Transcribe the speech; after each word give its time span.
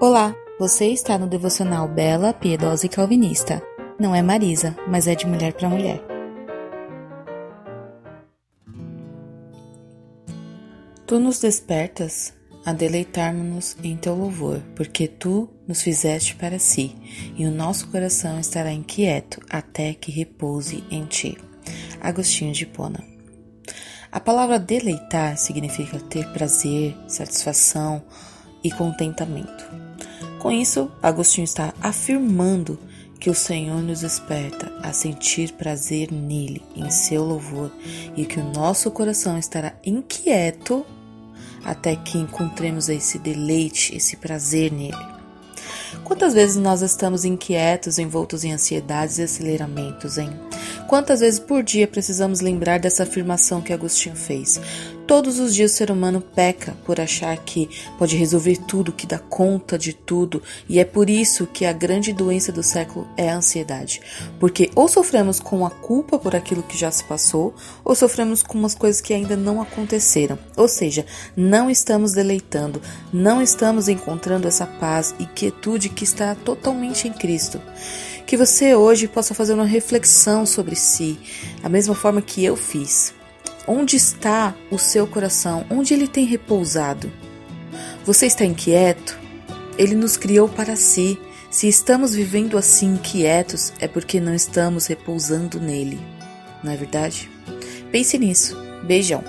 Olá, 0.00 0.32
você 0.60 0.92
está 0.92 1.18
no 1.18 1.26
devocional 1.26 1.88
Bela, 1.88 2.32
Piedosa 2.32 2.86
e 2.86 2.88
Calvinista. 2.88 3.60
Não 3.98 4.14
é 4.14 4.22
Marisa, 4.22 4.76
mas 4.86 5.08
é 5.08 5.14
de 5.16 5.26
mulher 5.26 5.52
para 5.54 5.68
mulher. 5.68 6.00
Tu 11.04 11.18
nos 11.18 11.40
despertas 11.40 12.32
a 12.64 12.72
deleitarmos-nos 12.72 13.76
em 13.82 13.96
teu 13.96 14.14
louvor, 14.14 14.62
porque 14.76 15.08
tu 15.08 15.50
nos 15.66 15.82
fizeste 15.82 16.36
para 16.36 16.60
si, 16.60 16.94
e 17.36 17.44
o 17.44 17.50
nosso 17.50 17.88
coração 17.88 18.38
estará 18.38 18.70
inquieto 18.70 19.40
até 19.50 19.94
que 19.94 20.12
repouse 20.12 20.84
em 20.92 21.06
ti. 21.06 21.36
Agostinho 22.00 22.52
de 22.52 22.66
Pona. 22.66 23.02
A 24.12 24.20
palavra 24.20 24.60
deleitar 24.60 25.36
significa 25.36 25.98
ter 25.98 26.24
prazer, 26.32 26.96
satisfação 27.08 28.00
e 28.62 28.70
contentamento. 28.70 29.87
Com 30.38 30.52
isso, 30.52 30.90
Agostinho 31.02 31.44
está 31.44 31.74
afirmando 31.80 32.78
que 33.18 33.28
o 33.28 33.34
Senhor 33.34 33.82
nos 33.82 34.00
desperta 34.00 34.72
a 34.82 34.92
sentir 34.92 35.52
prazer 35.52 36.12
nele, 36.12 36.62
em 36.76 36.88
seu 36.90 37.24
louvor, 37.24 37.72
e 38.16 38.24
que 38.24 38.38
o 38.38 38.52
nosso 38.52 38.90
coração 38.92 39.36
estará 39.36 39.74
inquieto 39.84 40.86
até 41.64 41.96
que 41.96 42.16
encontremos 42.16 42.88
esse 42.88 43.18
deleite, 43.18 43.96
esse 43.96 44.16
prazer 44.16 44.72
nele. 44.72 45.18
Quantas 46.04 46.34
vezes 46.34 46.56
nós 46.56 46.82
estamos 46.82 47.24
inquietos, 47.24 47.98
envoltos 47.98 48.44
em 48.44 48.52
ansiedades 48.52 49.18
e 49.18 49.22
aceleramentos, 49.22 50.18
hein? 50.18 50.30
Quantas 50.88 51.20
vezes 51.20 51.38
por 51.38 51.62
dia 51.62 51.86
precisamos 51.86 52.40
lembrar 52.40 52.80
dessa 52.80 53.02
afirmação 53.02 53.60
que 53.60 53.74
Agostinho 53.74 54.16
fez? 54.16 54.58
Todos 55.06 55.38
os 55.38 55.54
dias 55.54 55.72
o 55.72 55.74
ser 55.74 55.90
humano 55.90 56.22
peca 56.22 56.74
por 56.86 56.98
achar 56.98 57.36
que 57.36 57.68
pode 57.98 58.16
resolver 58.16 58.56
tudo, 58.56 58.90
que 58.90 59.06
dá 59.06 59.18
conta 59.18 59.78
de 59.78 59.92
tudo, 59.92 60.42
e 60.66 60.78
é 60.78 60.86
por 60.86 61.10
isso 61.10 61.46
que 61.46 61.66
a 61.66 61.74
grande 61.74 62.10
doença 62.10 62.50
do 62.50 62.62
século 62.62 63.06
é 63.18 63.28
a 63.28 63.36
ansiedade. 63.36 64.00
Porque 64.40 64.70
ou 64.74 64.88
sofremos 64.88 65.38
com 65.38 65.66
a 65.66 65.70
culpa 65.70 66.18
por 66.18 66.34
aquilo 66.34 66.62
que 66.62 66.78
já 66.78 66.90
se 66.90 67.04
passou, 67.04 67.54
ou 67.84 67.94
sofremos 67.94 68.42
com 68.42 68.56
umas 68.56 68.74
coisas 68.74 69.02
que 69.02 69.12
ainda 69.12 69.36
não 69.36 69.60
aconteceram. 69.60 70.38
Ou 70.56 70.68
seja, 70.68 71.04
não 71.36 71.70
estamos 71.70 72.12
deleitando, 72.12 72.80
não 73.12 73.42
estamos 73.42 73.88
encontrando 73.88 74.48
essa 74.48 74.66
paz 74.66 75.14
e 75.18 75.26
quietude 75.26 75.90
que 75.90 76.04
está 76.04 76.34
totalmente 76.34 77.06
em 77.06 77.12
Cristo. 77.12 77.60
Que 78.28 78.36
você 78.36 78.74
hoje 78.74 79.08
possa 79.08 79.32
fazer 79.32 79.54
uma 79.54 79.64
reflexão 79.64 80.44
sobre 80.44 80.76
si, 80.76 81.18
a 81.62 81.68
mesma 81.70 81.94
forma 81.94 82.20
que 82.20 82.44
eu 82.44 82.56
fiz. 82.56 83.14
Onde 83.66 83.96
está 83.96 84.54
o 84.70 84.76
seu 84.78 85.06
coração? 85.06 85.64
Onde 85.70 85.94
ele 85.94 86.06
tem 86.06 86.26
repousado? 86.26 87.10
Você 88.04 88.26
está 88.26 88.44
inquieto? 88.44 89.18
Ele 89.78 89.94
nos 89.94 90.18
criou 90.18 90.46
para 90.46 90.76
si. 90.76 91.18
Se 91.50 91.68
estamos 91.68 92.14
vivendo 92.14 92.58
assim 92.58 92.96
inquietos, 92.96 93.72
é 93.80 93.88
porque 93.88 94.20
não 94.20 94.34
estamos 94.34 94.84
repousando 94.84 95.58
nele. 95.58 95.98
Não 96.62 96.70
é 96.70 96.76
verdade? 96.76 97.30
Pense 97.90 98.18
nisso. 98.18 98.58
Beijão. 98.84 99.24